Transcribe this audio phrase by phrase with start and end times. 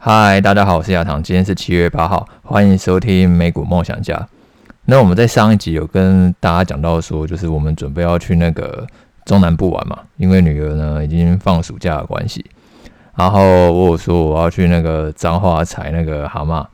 [0.00, 4.28] 嗨，大家好，我是亚堂，今天是七月八号，欢迎收听美股梦想家。
[4.84, 8.86] 那我们在上一集有跟大家讲到说，就是我们准备要去那个
[9.24, 12.46] 中南部玩嘛，因为女儿呢已经放暑假的关系。
[13.16, 16.64] 然后我有说我要去那个彰化采那个蛤蟆，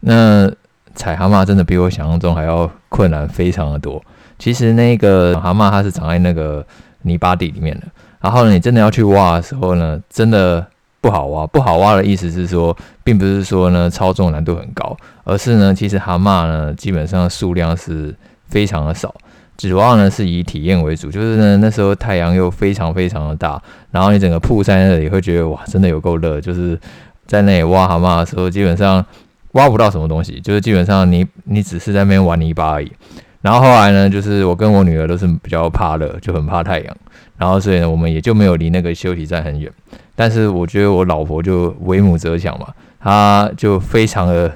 [0.00, 0.50] 那
[0.94, 4.02] 采蛤蟆真的比我想象中还要困难非常的多。
[4.38, 6.66] 其实那个蛤蟆它是长在那个
[7.02, 7.86] 泥巴地里面的，
[8.18, 10.66] 然后你真的要去挖的时候呢，真的。
[11.00, 18.14] 不好挖，不好挖的意思是说，并不是说呢操纵难度很高，而是呢其实蛤蟆呢基本上数量是
[18.48, 19.14] 非常的少，
[19.56, 21.10] 主要呢是以体验为主。
[21.10, 23.60] 就是呢那时候太阳又非常非常的大，
[23.90, 26.78] 然后你整个铺在那里会觉得哇真的有够热，就是
[27.26, 29.04] 在那里挖蛤蟆的时候基本上
[29.52, 32.92] 挖不到什么东西，就是基本上你你只是在那边玩泥巴而已。
[33.40, 36.96] 然后后来呢就是我跟我女儿都是比较怕热，就很怕太阳，
[37.38, 39.72] 然后所以呢我们也就没有离那个休息站很远。
[40.20, 42.66] 但是我觉得我老婆就为母则强嘛，
[43.00, 44.52] 她就非常的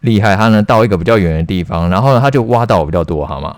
[0.00, 0.34] 厉害。
[0.34, 3.54] 她呢到一个比较远的地方，然后呢她就挖到比较多蛤蟆。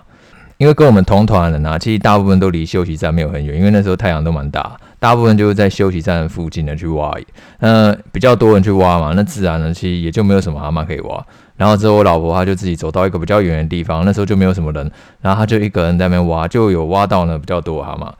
[0.59, 7.17] 因为跟我们同团的人呢，其实大部分都离休息站没有很远，因为那时候太阳都蛮大，大部分就是在休息站附近的去挖。
[7.61, 11.25] 那比较多人去挖嘛，那自然呢其实也就没有什么蛤蟆可以挖。
[11.56, 18.11] 然后之后我老婆她就自己走到一个比较远的地方，那时候就没有什么人，然后她就一个人在那边挖，就有挖到呢比较多蛤蟆。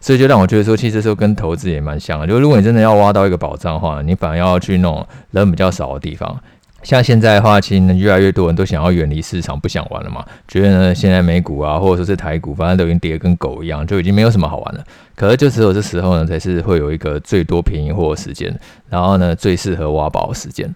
[0.00, 2.26] 所以就让我觉得说，其实这时候跟投资也蛮像的。
[2.26, 6.38] 就如果你真的要挖到一个宝藏的话，你反而要去那种人比较少的地方。
[6.84, 10.24] 像现在的话，其实呢越来越多人都想要远离市场，不想玩了嘛。
[10.46, 14.84] 觉得呢现在美股啊，或者说是台股，反正都已经跌得跟狗一样，就已经没有什么好玩了。
[15.16, 18.56] 可是就只有这时候呢，才是会有一个最多便宜货的时间，
[18.88, 20.72] 然后呢最适合挖宝的时间。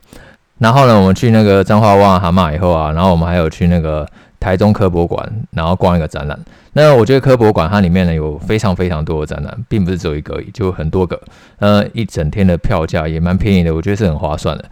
[0.58, 4.06] 然后呢，我们去那个彰化挖蛤蟆以后啊，然后我们还有去那个。
[4.42, 6.36] 台中科博馆，然后逛一个展览。
[6.72, 11.20] 那我觉得科博馆它里面呢有非常非常多的展览，并不是只有一个而已，就很多个。
[11.60, 14.64] 呃，一整天的票价也蛮便宜的，我觉得是很划算的，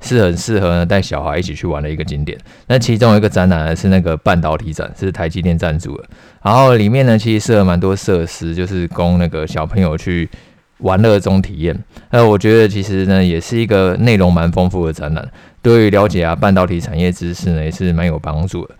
[0.00, 2.38] 是很适合带小孩一起去玩的一个景点。
[2.66, 6.04] 那其中一个展览呢是那个半导体展，是台积电赞助的。
[6.42, 10.28] 然后里面呢其实设了蛮多设施，就是供那个小朋友去
[10.78, 11.74] 玩乐中体验。
[12.10, 15.26] 那我觉得其实呢也是一个内容蛮丰富的展览，
[15.62, 18.74] 对于了解啊半导体产业知识呢也是蛮有帮助的。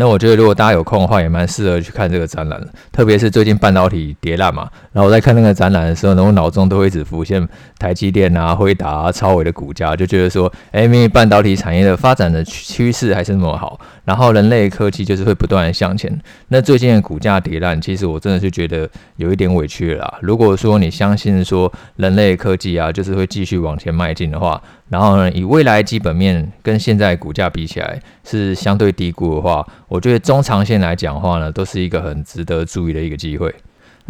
[0.00, 2.66] 那我觉得，如果大家有空的话，也蛮适合去看这个展览的。
[2.90, 7.46] 特别是最近半导体跌烂嘛，然后我在看那个展览的时候呢，我脑中都会一直浮现
[7.78, 16.10] 台积电啊、辉达啊、超微的股价，就觉得说，哎，因为半导体产业的发展的趋势还是那么好，然后人类科技就是会不断的向前。
[16.48, 20.18] 那最近的股价跌烂，其实我真的是觉得有一点委屈了啦。
[20.22, 33.54] 如果说你相信说人类科技啊，就是会继续往前迈进的话，然后呢，以未来基本面跟现在股价比起来是相对低估的话，我觉得中长线来讲的话呢，都是一个很值得注意的一个机会。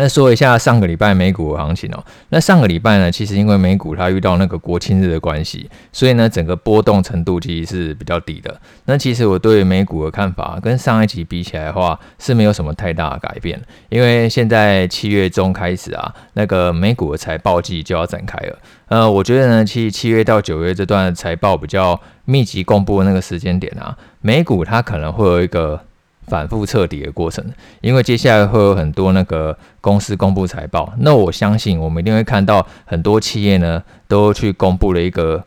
[0.00, 2.02] 那说一下上个礼拜美股的行情哦。
[2.30, 8.58] 那上个礼拜呢，其实因为美股它遇到那个国庆日的关系，所以呢，整个波动程度其实是比较低的。
[8.86, 13.60] 那其实我对美股的看法跟上一集比起来的话，是没有什么太大的改变。
[13.90, 18.58] 因为现在七月中开始啊，那个美股的财报季就要展开了。
[18.88, 25.78] 呃，我觉得呢，其实七月到九月这段财报比较密集公布的那个时间点啊，美股它可能会有一个。
[26.30, 27.44] 反复彻底的过程，
[27.80, 35.44] 因为接下来会有很多那个公司公布财报，那我相信我们一定会看到很多企业呢都去公布了一个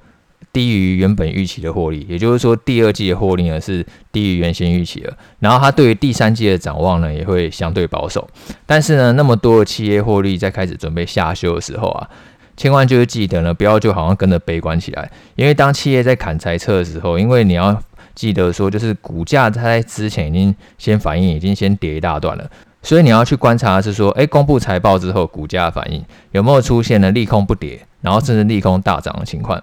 [0.51, 8.29] 低于原本预期的获利，也就是说第二季的获利呢是低于原先预期的，然后它对于第三季的展望呢也会相对保守。
[8.65, 12.09] 但是呢，那么多的企业获利在开始准备下修的时候啊，
[12.57, 17.81] 千万就是记得呢，不要就好像跟着悲观起来，因为当企业在砍财测的时候，因为你要。
[18.15, 22.49] 记得说，就是股价它在之前已经先反应，已经先跌一大段了，
[22.81, 29.61] 所以你要去观察是说，诶，公布财报之后，股价反应有没有出现了利空不跌，然后甚至利空大涨的情况。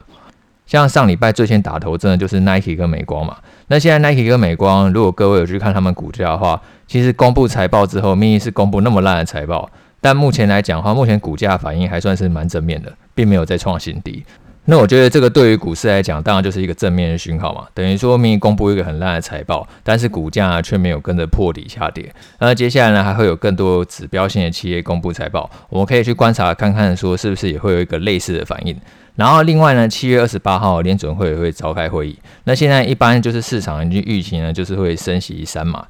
[0.67, 3.37] 像上礼拜最先打头，真的就是 Nike 跟美光嘛。
[3.67, 9.69] 那现在 Nike 跟美光，如果各位有去看他们股价的话，其实公布财报之后，明明是公布那么烂的财报，
[10.01, 14.25] 但目前来讲的话，目前股价反应还算是蛮正面的，并没有再创新低。
[14.67, 17.67] 那我觉得这个对于股市来讲，当然就是一个正面的讯号嘛。
[17.75, 22.15] 等于说明公布一个很烂的财报，但是股价却没有跟着破底下跌。
[22.39, 28.77] 那接下来呢，还会有更多指标性的企业公布财报，我们可以去观察看看，说是不是也会有一个类似的反应。
[29.17, 32.17] 然后另外呢，七月二十八号联准会也会召开会议。
[32.45, 35.85] 那现在一般就是市场已经预期呢，就是会升息三码。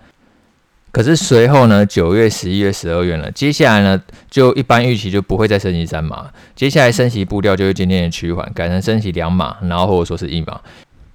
[0.92, 10.60] 可是随后呢，九月、十一月、十二月呢，接下来呢，就一般预期就不会再升息三码，接下来升息步调就会渐渐的趋缓，改成升息两码，然后或者说是一码。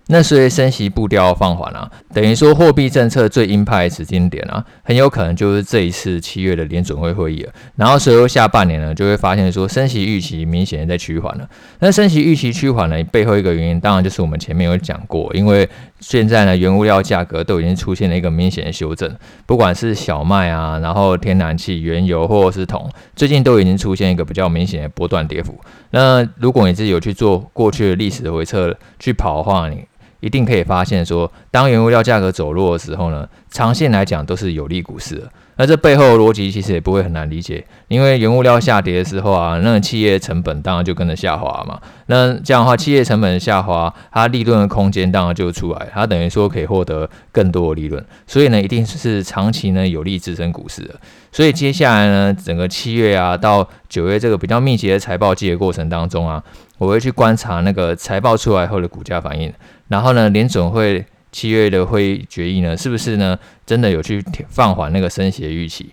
[0.07, 7.51] 那随着升息步调放缓啊，等于说货币政策最鹰派的时间点啊，很有可能就是这一次七月的联准会会议了。
[7.75, 11.49] 然后随后下半年呢，就会发现说升息预期明显在趋缓了。
[11.79, 15.67] 那升息预期趋缓呢，背后一个原因当然就是我们前面有讲过，因为
[16.07, 19.11] 现在呢原物料价格都已经出现了一个明显的修正，
[19.47, 25.59] 不管是小麦啊，然后天然气、原油或者是铜，最近都已经出现一个比较明显的波段跌幅。
[25.89, 29.83] 那如果你自己有去做过去的历史回测去跑的话，你
[30.25, 35.29] 一定可以发现说，当原物料价格走弱的时候呢，长线来讲都是有利股市的。
[35.57, 41.79] 那这背后的逻辑其实也不会很难理解，因为原物料下跌的时候啊，那企业成本当然就跟着下滑嘛。
[42.07, 48.03] 那这样的话，企业成本下滑，它利润的空间当然就出来，它等于说可以获得更多的利润。
[48.25, 50.95] 所以呢，一定是长期呢有利支撑股市的。
[51.31, 56.43] 所以接下来呢，整个七月啊到九月这个比较密集的财报季的过程当中啊，
[56.77, 59.53] 我会去观察那个财报出来后的股价反应。
[59.87, 65.89] 然后呢，联准会七月的会议决议呢，是不是呢真的有去放缓那个升息的预期？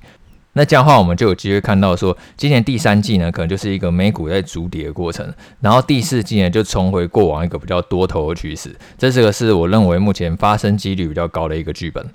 [0.54, 5.26] 那这样的话，我们就有机会看到说，今年第三季呢，可能就是一个美股在筑底的过程，
[5.60, 8.76] 然后第四季呢，就重回过往一个比较多头的趋势。
[8.98, 12.06] 这是个是我认为目前发生几率比较高的一个剧本。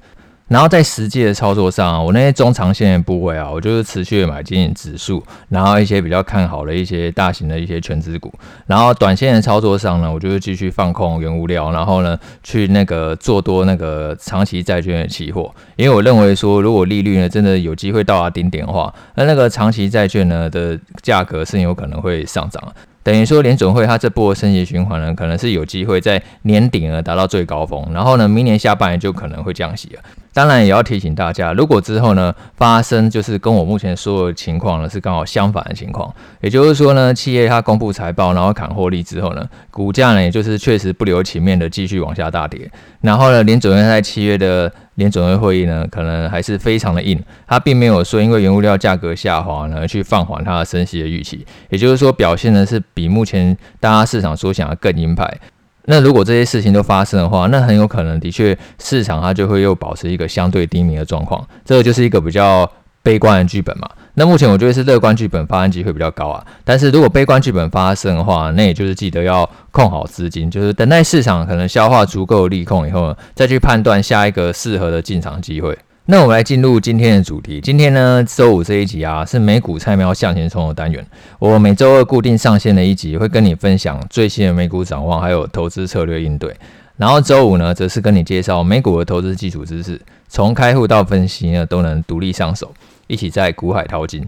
[0.48, 8.34] 然后在实际的操作上，我那些中长线的部位啊，我就是持续的买进指数，然后一些比较看好的一些大型的一些全资股。
[8.66, 22.64] 然后短线的操作上呢，我就是继续放空原物料，然后呢去那个做多那个长期债券的期货，因为我认为说，如果利率呢真的有机会到达顶点的话，那那个长期债券呢的价格是有可能会上涨。
[23.04, 30.02] 等于说，联准会它这波升息循环呢，可能是有机会在年底呢达到最高峰，然后呢，明年下半年就可能会降息了。
[30.38, 42.70] 当然，也要提醒大家，如果之后呢发生就是跟我目前说的情况呢是刚好相反的情况，也就是说呢，企业它公布财报，然后砍获利之后呢，股价呢也就是确实不留情面的继续往下大跌，
[43.02, 55.36] 然后呢，联准会在七月的联准会会议呢，可能还是非常的硬，它并没有说因为原物料价格下滑呢，去放缓它的升息的预期，也就是说表现的是比目前大家市场所想的更鹰派。
[55.90, 62.70] 那如果这些事情都发生的话，那很有可能的确市场它就会又保持一个相对低迷的状况，这个就是一个比较
[63.02, 63.90] 悲观的剧本嘛。
[64.16, 75.78] 那目前我觉得是乐观剧本发生机会比较高啊，但是如果悲观剧本发生的话，那也就是记得要控好资金，就是等待市场可能消化足够利空以后，再去判断下一个适合的进场机会。
[76.10, 77.60] 那我们来进入今天的主题。
[77.60, 81.06] 今天呢，周五这一集啊，是美股菜喵向前冲的单元。
[81.38, 86.56] 我每周二固定上线的一集，会跟你分享最新的美股展望，还有投资策略应对。
[86.96, 90.00] 然后周五呢，则是跟你介绍美股的投资基础知识，
[90.30, 92.74] 从开户到分析呢，都能独立上手。
[93.08, 94.26] 一起在股海淘金。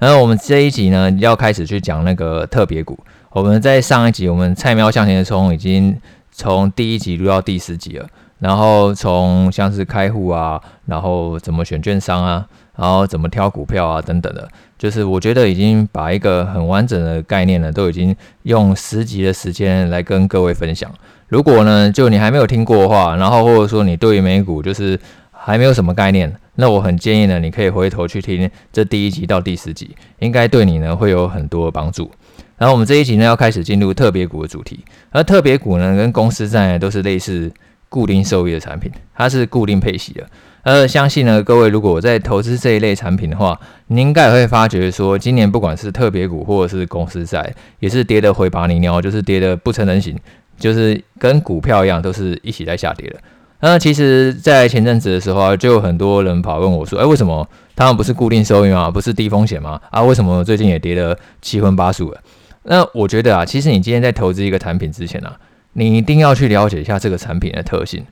[0.00, 2.98] 然后我们这一集呢，要开始去讲那个特别股。
[3.30, 5.96] 我们在上一集，我们菜喵向前冲已经
[6.32, 8.08] 从第一集录到第十集了。
[8.42, 12.44] 然后从像是开户啊，然后怎么选券商啊，
[12.76, 20.92] 然后怎么挑股票啊等等的，就是我觉得已经把一个很完整的概念呢，都已经用十集的时间来跟各位分享。
[21.28, 24.98] 如果呢，就你还没有听过的话，然后或者说你对于美股就是
[25.30, 32.10] 还没有什么概念，那我很建议呢，你可以回头去听这第一集到第十集，应该对你呢会有很多的帮助。
[32.58, 37.50] 然后我们这一集呢要开始进入特别股的主题，而特别股呢跟公司债都是类似
[37.92, 40.26] 固定收益的产品，它是固定配息的。
[40.62, 50.16] 呃，相信呢各位如果在投资这一类产品的话，你应该也会发觉说，今年不管是特别股或者是公司债，也是跌得回把泥尿，就是跌得不成人形，
[50.56, 53.16] 就是跟股票一样，都是一起在下跌的。
[53.60, 58.90] 那其实，在前阵子的时候啊，就有很多人跑问我说：“哎，为什么他们不是固定收益吗？
[58.90, 59.80] 不是低风险吗？
[59.90, 62.20] 啊，为什么最近也跌得七荤八素的？”
[62.64, 65.32] 那我觉得啊，其实你今天在投资一个产品之前呢，
[65.72, 68.04] 你一定要去了解一下这个产品的特性。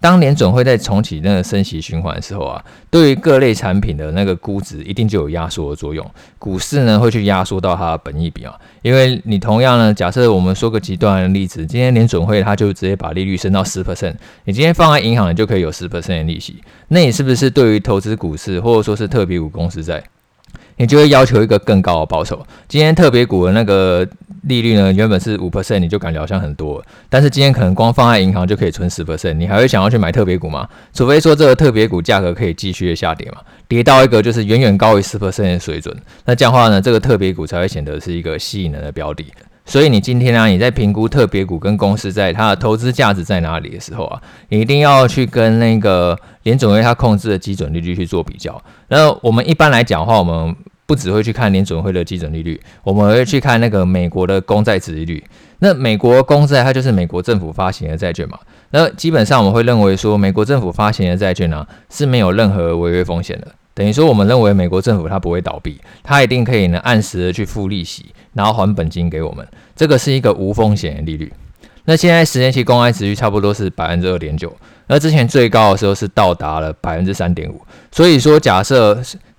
[0.00, 6.08] 当年准会在重启那个升息循环的时候啊，对于各类产品的那个估值一定就有压缩的作用。
[6.38, 14.14] 股市呢会去压缩到它的本益比啊，因为你同样呢，假设我们说个极端的例子，今天联准会它就直接把利率升到十 percent，
[14.44, 16.62] 你今天放在银行，你就可以有十 percent 的利息。
[16.86, 20.00] 那你是不是对于投资股市或者说是特别股公司在，
[20.76, 22.46] 你就会要求一个更高的报酬？
[22.68, 24.06] 今天特别股的那个。
[24.42, 30.68] 利率呢，原本是五 percent，你就感觉好像很多，但是今天可能光放在银行就可以存十 percent，你还会想要去买特别股吗？
[30.92, 39.24] 除非说这个特别股价格可以继续的下跌嘛，跌到一个就是远远高于十 percent 的水准，那这样的话呢，这个特别股才会显得是一个吸引人的标的。
[39.66, 44.18] 所以你今天呢、你在评估特别股跟公司在它的投资价值在哪里的时候啊，
[44.48, 48.58] 你一定要去跟那个联准会它控制的基准利率去做比较。
[48.88, 50.56] 那我们一般来讲的话，我们
[50.88, 55.22] 不只会去看联准会的基准利率，我们会去看那个美国的公债殖利率。
[55.58, 58.38] 那美国公债它就是美国政府发行的债券嘛。
[58.70, 63.48] 那基本上我们会认为说，美国政府发行的债券呢、是没有任何违约风险的。
[63.74, 69.46] 等于说，我们认为美国政府它不会倒闭，它一定可以呢按时的去付利息，然后还本金给我们。
[69.76, 71.30] 这个是一个无风险的利率。
[71.84, 74.50] 那现在十年期公债殖率差不多是百分之二点九，
[74.86, 77.60] 那之前最高的时候是到达了百分之三点五。
[77.92, 78.98] 所以说，假设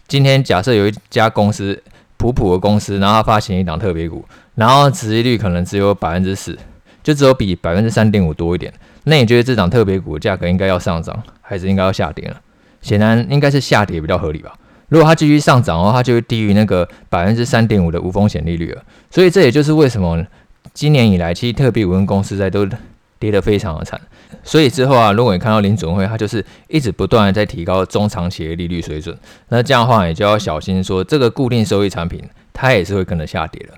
[0.10, 1.82] 今天假设有一家公司
[2.18, 4.26] 普普的公司，然后它发行一档特别股，
[4.56, 6.58] 然后殖利率可能只有百分之四，
[7.04, 8.74] 就只有比百分之三点五多一点。
[9.04, 12.42] 那你觉得这档特别股的价格应该要上涨，还是应该要下跌了？
[12.82, 14.52] 显然应该是下跌比较合理吧。
[14.88, 18.82] 如果它继续上涨的话，它就会低于那个百分之三点五的无风险利率了。
[19.12, 20.26] 所以这也就是为什么。
[20.74, 22.68] 今年以来，其实特别股跟公司债都
[23.20, 24.00] 跌得非常的惨，
[24.44, 29.16] 所以之后啊，如果你看到林准会，它就是一直不断的在提高中长期的利率水准，
[29.50, 32.24] 那这样的话，你就要小心说，这个固定收益产品
[32.54, 33.74] 它也是会跟着下跌的。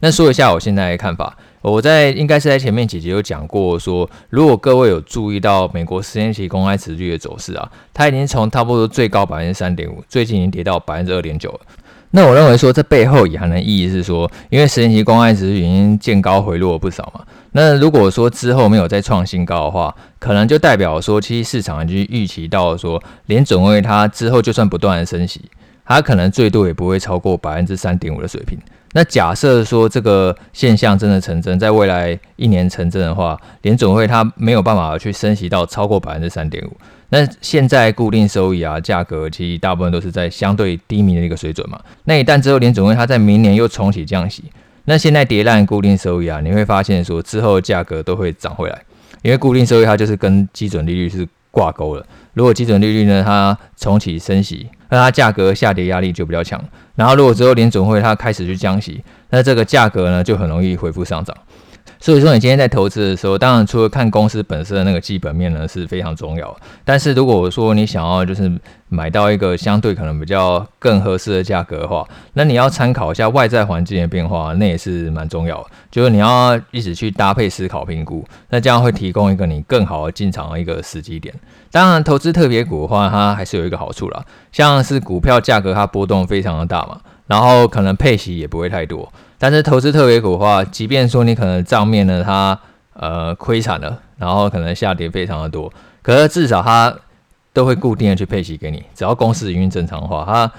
[0.00, 11.60] 那说一下我现在的看法，我在应该是在前面几集有讲过说，如果各位有注意到美国十年期公开殖率的走势啊，它已经从差不多最高百分之三点五，最近已经跌到百分之二点九了。
[12.10, 17.24] 那我认为说，这背后隐含的意义是说，因为十年期公开殖率已经见高回落了不少嘛。
[17.56, 25.40] 那如果说之后没有再创新高的话，可能就代表说，其实市场已经预期到了说，联准会它之后就算不断的升息，
[25.84, 28.58] 它可能最多也不会超过百分之三点五的水平。
[28.92, 36.76] 那假设说这个现象真的成真，在未来一年成真的话，联准会它没有办法去升息到超过百分之三点五。
[37.10, 41.78] 那现在固定收益啊，价格其实大部分都是在相对低迷的一个水准嘛。
[42.04, 44.44] 那一旦之后联准会它在明年又重启降息，
[44.86, 48.82] 那现在跌烂固定收益啊，你会发现说之后价格都会涨回来，
[49.22, 52.06] 因为固定收益它就是跟基准利率是挂钩了。
[52.34, 56.62] 如果基准利率呢它重启升息，那它价格下跌压力就比较强。
[56.96, 61.34] 然后如果之后联准会它开始去降息，那这个价格呢就很容易恢复上涨。
[62.04, 66.54] 所以说，你今天在投资的时候，当然除了看公司本身的那个基本面呢是非常重要。
[66.84, 75.70] 但是如果说你想要就是买到一个相对可能比较更合适的价格的话，那你要参考一下外在环境的变化，那也是蛮重要的。
[75.90, 81.34] 就是你要一直去搭配思考评估，那这样会提供一个你更好的进场的一个时机点。
[81.70, 89.10] 当然，投资特别股的话，它还是有一个好处啦，像是股票价格它波动非常的大嘛，然后可能配息也不会太多。
[89.44, 92.58] 但是投资特别股的话，即便说你可能账面呢，它
[92.94, 95.70] 呃亏惨了，然后可能下跌非常的多，
[96.00, 96.96] 可是至少它
[97.52, 100.50] 都会固定的去配息给你，只要公司营运正常的话，它。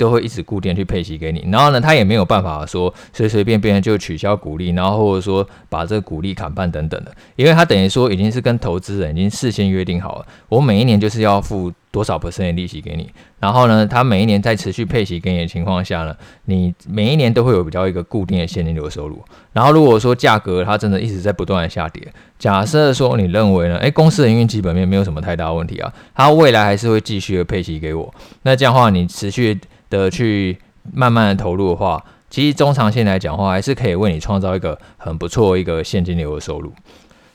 [0.00, 22.06] 都会一直固定去配息给你，然后呢，它也没有办法说随随便便就取消股利，然后或者说把这个股利砍半等等的，因为他等于说已经是跟投资人已经事先约定好了，我每一年就是要付多少 percent 的利息给你，然后呢，它每一年在持续配息给你的情况下呢，你每一年都会有比较一个固定的现金流收入，然后如果说价格它真的一直在不断的下跌，
[22.38, 29.58] 假设说你认为呢，诶，公司的营运基本面没有什么太大问题啊，它未来还是会继续的配息给我，那这样的话你持续。
[29.90, 30.56] 的去
[30.92, 36.72] 慢慢的投入的话，其实中长线来讲的话，还是可以为你创造一个很不错一个现金流的收入。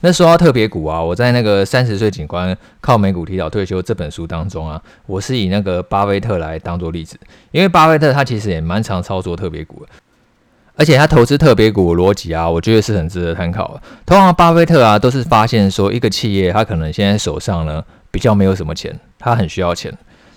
[0.06, 7.18] 那说到特别股啊，我在那个三十岁警官靠美股提早退休这本书当中啊，我是以那个巴菲特来当做例子，
[7.50, 9.90] 因为巴菲特他其实也蛮常操作特别股的，
[10.76, 13.82] 而且他投资特别股逻辑啊，我觉得是很值得参考的。
[14.06, 19.92] 通常巴菲特啊，都是发现说一个企业他可能现在手上呢比较没有什么钱，他很需要钱。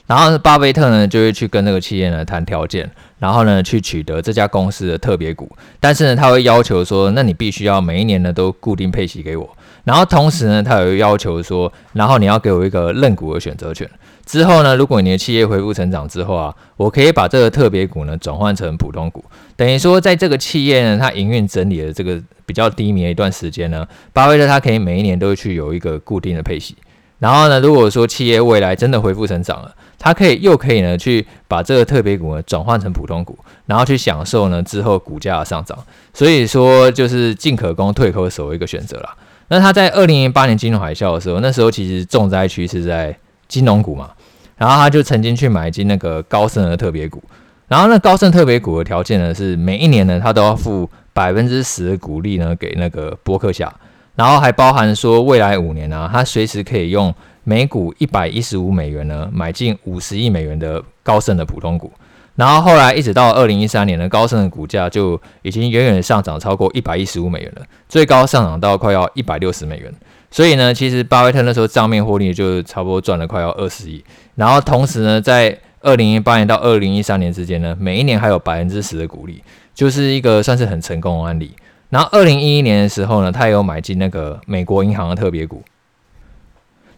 [0.06, 5.54] 然后巴菲特呢，就会去跟那个企业呢谈条件，然后呢去取得这家公司的特别股。
[5.78, 9.46] 但是呢，他会要求说，那你必须要每一年呢都固定配息给我。
[9.88, 13.88] 然后同时呢，他有要求说，然后你要给我一个认股的选择权。
[14.26, 19.24] 之后呢，如果你的企业恢复成长之后啊，我可以把这个特别股呢转换成普通股。
[19.56, 26.76] 等于说，在这个企业呢，它营运整理的这个比较低迷的一段时间呢，巴菲特他可以每一年都会去有一个固定的配息。
[27.18, 35.78] 然后呢，如果说企业未来真的恢复成长了，他可以又可以呢去把这个特别股呢转换成普通股，然后去享受呢之后股价的上涨。
[36.12, 39.16] 所以说就是进可攻退可守一个选择啦。
[39.48, 43.16] 那他在二零零八年金融海啸的时候，那时候其实重灾区是在
[43.48, 44.10] 金融股嘛，
[44.56, 47.22] 然后他就曾经去买进那个高盛的特别股。
[47.66, 53.72] 然后那高盛特别股的条件呢是每一年呢他都要付百分之十的股利呢给那个波克夏。
[54.14, 57.14] 然后还包含说，未来五年啊，他随时可以用
[57.44, 61.92] 每股一百一十五美元呢，买进五十亿美元的高盛的普通股。
[62.38, 69.92] 然后后来一直到二零一三年呢，高盛的股价就已经远远的上涨超过一百一十五美元了，最高上涨到快要一百六十美元。
[70.30, 74.04] 所以呢，其实巴菲特那时候账面获利就差不多赚了快要二十亿。
[74.36, 79.42] 然后同时呢，在二零一八年到二零一三年之间呢，每一年还有百分之十的股利，
[79.74, 81.56] 就是一个算是很成功的案例。
[81.90, 85.64] 然后二零一一年的时候呢，他也有买进那个美国银行的特别股。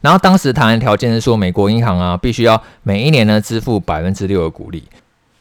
[0.03, 4.85] 然后当时谈的条件是说，美国银行啊，必须要每一年呢支付百分之六的股利，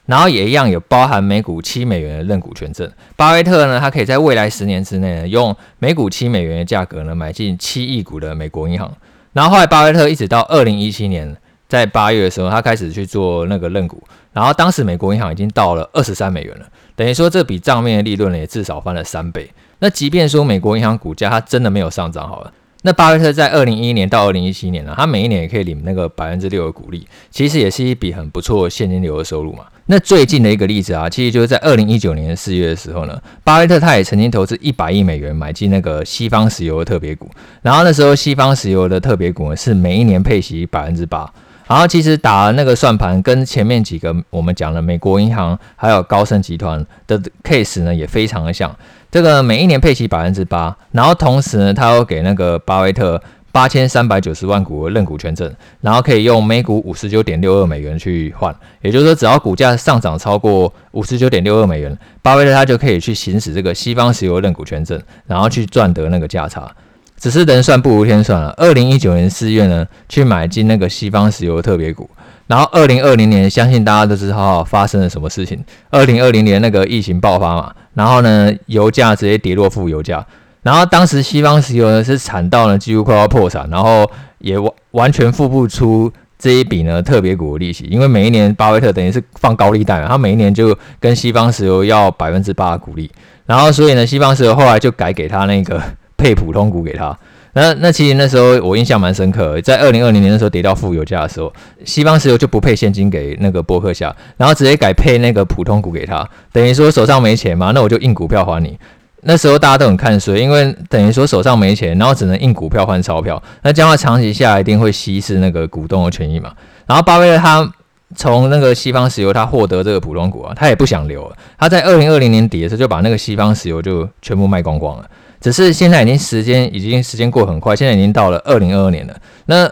[0.10, 2.92] 然后也一样有包含每股七美元的认股权证。
[3.16, 8.92] 巴菲特呢，他可以在未来十年之内呢，用每股七美元的价格呢，买进七亿股的美国银行。
[9.34, 11.38] 然后后来巴菲特一直到二零一七年，
[11.68, 14.02] 在八月的时候，他开始去做那个认股，
[14.34, 19.48] 然后当时美国银行已经到了二十三美元了，等于说这笔账面的利润呢，也至少翻了三倍。
[19.78, 22.52] 那即便说美国银行股价它真的没有上涨好了。
[22.82, 29.66] 那巴菲特在二零一一年到二零一七年呢，他每一年也可以领那个百分之六的股利，其实也是一笔很不错现金流的收入嘛。
[29.92, 37.28] 那最近的一个例子啊，其实就是在二零一九年四月的时候呢，巴菲特他也曾经投资一百亿美元买进那个西方石油的特别股，
[37.64, 41.28] 然后那时候西方石油的特别股呢是每一年配息百分之八，
[41.68, 48.72] 然后其实打那个算盘跟前面几个我们讲的美国银行还有高盛集团的 case 呢也非常的像。
[49.10, 53.20] 这个每一年配息百分之八，然后同时呢，他又给那个巴菲特
[53.52, 55.52] 八千三百九十万股的认股权证，
[55.82, 66.70] 然后可以用每股五十九点六二美元去换，也就是说，只要股价上涨超过五十九点六二美元，巴菲特他就可以去行使这个西方石油认股权证，然后去赚得那个价差。
[67.18, 72.10] 只是人算不如天算了，二零一九年四月呢，去买进那个西方石油特别股。
[72.48, 75.64] 然后，二零二零年，相信大家都知道发生了什么事情。
[75.90, 80.26] 二零二零年那个疫情爆发嘛，然后呢，油价直接跌落负油价。
[80.62, 93.10] 然后当时西方石油呢是惨到呢几乎快要破产，然后也完完全付不出这一笔呢特别股的利息，因为每一年巴菲特等于是放高利贷嘛，他每一年就跟西方石油要百分之八的股利。
[93.46, 95.82] 然后所以呢，西方石油后来就改给他那个
[96.18, 97.18] 配普通股给他。
[97.54, 101.52] 那那其实那时候我印象蛮深刻，在二零二零年的时候跌到负油价的时候，
[101.84, 108.78] 西方石油就不配现金给那个波克夏，然后直接改配那个普通股给他，等于说手上没钱嘛，那我就印股票还你。
[109.22, 116.54] 那时候大家都很看衰，因为等于说手上没钱，然后只能印股票换钞票，那这样的话长期下来一定会稀释那个股东的权益嘛。
[116.86, 117.72] 然后巴菲特他
[118.16, 125.06] 从那个西方石油他获得这个普通股啊，他也不想留了，他在二零二零年底的时候就把那个西方石油就全部卖光光了。
[125.42, 129.16] 只是现在已经时间已经时间过很快，现在已经到了二零二二年了。
[129.46, 129.70] 那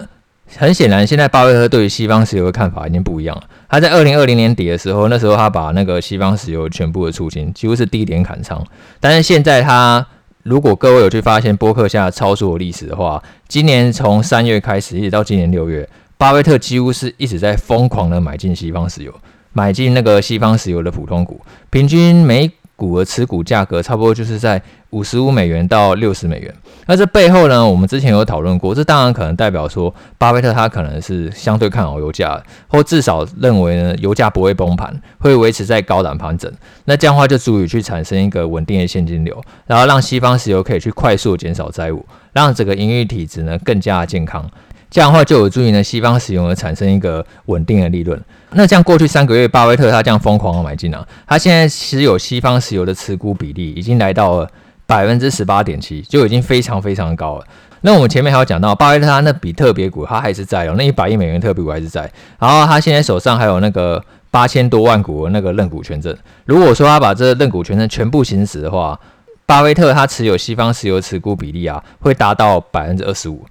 [0.56, 3.44] 很显然，现在巴菲特对于西方石油的看法已经不一样了。
[3.70, 8.64] 他在二零二零年底的时候，那时候他把那个西方石油全部的出清，几乎是低点砍仓。
[9.00, 10.06] 但是现在他，
[10.44, 19.14] 如果各位有去发现波克下操作历史的话，今年从三月开始一直到今年六月，巴菲特几乎是一直在疯狂的买进西方石油，
[19.52, 24.62] 买进那个西方石油的普通股，平均每股的持股价格差不多就是在
[24.92, 26.54] 五十五美元到六十美元。
[26.86, 36.50] 那这背后呢，我们之前有讨论过，这当然可能代表说，巴菲特他可能是相对看好油价，或至少认为呢，油价不会崩盘，会维持在高档盘整。
[36.86, 44.50] 那这样的话就足以去产生一个稳定的现金流，然后让西方石油可以去快速减少债务，让整个营运体质呢更加健康。
[44.90, 48.20] 这样的话就有助于呢西方石油呢产生一个稳定的利润。
[48.52, 54.50] 那这样过去三个月，巴菲特他这样疯狂的买进啊，他现在持有西方石油的持股比例已经来到了
[54.86, 57.46] 百分之十八点七，就已经非常非常高了。
[57.82, 62.10] 那我们前面还有讲到，巴菲特他那笔特别股他还是在哦，那一百亿美元特别股还是在。
[62.40, 66.16] 然后他现在手上还有那个八千多万股的那个认股权证。
[66.46, 69.00] 如果说他把这认股权证全部行使的话，
[69.46, 73.46] 巴菲特他持有西方石油持股比例啊，会达到百分之二十五。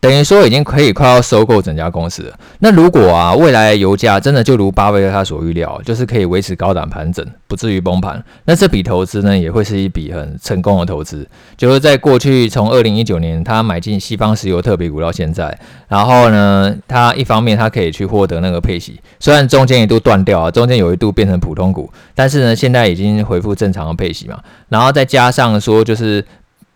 [0.00, 2.34] 等于说已经可以快要收购整家公司了。
[2.60, 11.28] 那如果啊，未来油价真的就如巴菲特他所预料，就是可以维持高档盘整，不至于崩盘，那这笔投资呢，也会是一笔很成功的投资。
[11.54, 15.54] 就是在过去从二零一九年他买进西方石油特别股到现在，
[15.86, 24.38] 然后呢，他一方面他可以去获得那个配息，虽然中间一度断掉啊，中间有一度变成普通股，但是呢，现在已经恢复正常的配息嘛。
[24.70, 26.24] 然后再加上说就是。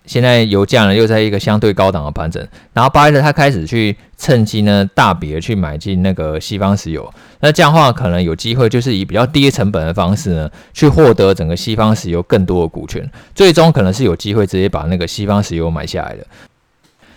[0.07, 16.27] 现在油价呢又在一个相对高档的盘整，然后巴菲特他开始去趁机呢大笔的去买进那个西方石油，那这样的话可能有机会就是以比较低成本的方式呢去获得整个西方石油更多的股权，最终可能是有机会直接把那个西方石油买下来的。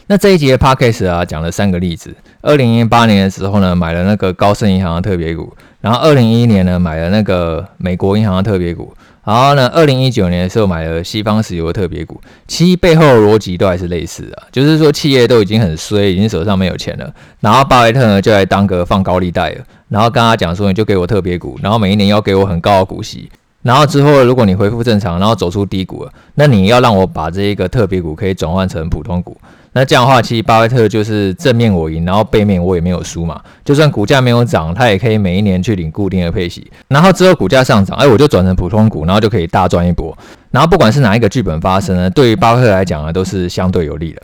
[0.10, 8.94] 那这一集的 p a c k a g e 啊讲了三个例子，二零一八年的时候呢买了那个高盛银行的特别股，然后二零一一年呢买了那个美国银行的特别股。
[9.28, 23.30] 然后呢，二零一九年的时候买了西方石油的特别股，其实背后的逻辑都还是类似的，就是说企业都已经很衰，已经手上没有钱了，然后巴菲特呢就来当个放高利贷了，然后跟他讲说，你就给我特别股，然后每一年要给我很高的股息，
[23.64, 29.36] 然后之后如果你恢复正常，然后走出低谷了，那你要让我把这一个特别股可以转换成普通股。
[29.74, 33.40] 那这样的话，其实巴菲特就是正面我赢，然后背面我也没有输嘛。
[33.64, 36.66] 就算股价没有涨，他也可以每一年去领固定的配息。
[36.88, 40.18] 然后之后股价上涨，哎，我就转成普通股，然后就可以大赚一波。
[40.50, 44.22] 然后不管是哪一个剧本发生呢，对于巴菲特来讲呢，都是相对有利的。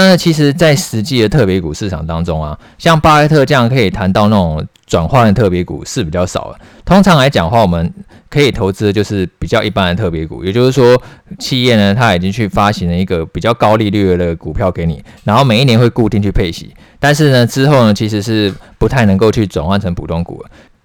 [0.00, 6.60] 那其实，在实际的特别股市场当中啊，像巴菲特这样可以谈到那种转换的特别股是比较少的。
[6.84, 7.92] 通常来讲的话，我们
[8.30, 11.00] 可以投资的就是比较一般的特别股，也就是说，
[11.38, 20.42] 企业呢，它已经去发行了一个比较高利率的股票给你，然后每一年会固定去配息，但是呢，之后呢，其实是不太能够去转换成普通股。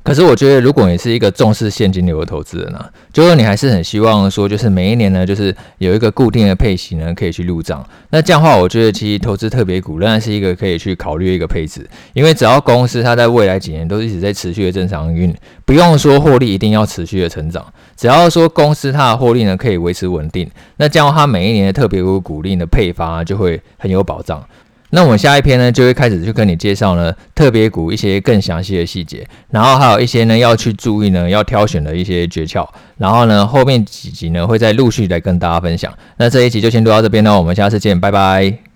[0.07, 2.79] 可是我觉得，如果你是一个重视现金流的投资人呢，
[3.11, 7.85] 就是你还是很希望说，就是每一年呢，就是有一个固定的配息呢，可以去入账。
[8.11, 17.65] 那这样的话，我觉得其实投资特别股仍然是一个可以去考虑一个配置，因为只要公司它在未来几年都一直在持续的正常运，不用说获利一定要持续的成长，
[17.97, 24.41] 只要说公司它的获利呢可以维持稳定，那这样它每一年的特别股股利的配发就会很有保障。
[24.91, 35.93] 那我们下一篇呢，就会开始去跟你介绍呢特别股一些更详细的细节，然后还有一些呢要去注意呢要挑选的一些诀窍，然后呢后面几集呢会再陆续来跟大家分享。
[36.17, 38.66] 那这一集就先录到这边喽，我们下次见，拜拜。